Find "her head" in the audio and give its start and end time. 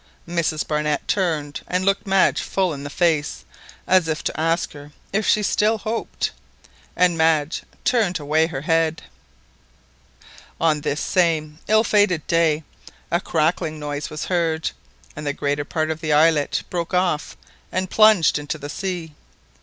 8.47-9.03